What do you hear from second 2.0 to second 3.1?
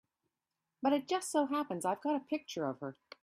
got a picture of her.